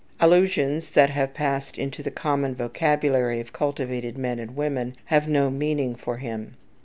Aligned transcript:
Allusions 0.19 0.89
that 0.89 1.11
have 1.11 1.35
passed 1.35 1.77
into 1.77 2.01
the 2.01 2.09
common 2.09 2.55
vocabulary 2.55 3.39
of 3.39 3.53
cultivated 3.53 4.17
men 4.17 4.39
and 4.39 4.55
women 4.55 4.95
have 5.05 5.27
no 5.27 5.51
meaning 5.51 5.93
for 5.93 6.17
him. 6.17 6.55